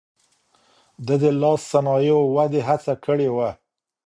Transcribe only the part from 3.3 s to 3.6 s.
وه.